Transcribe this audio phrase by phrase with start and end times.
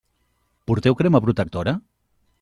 [0.71, 1.75] Porteu crema protectora?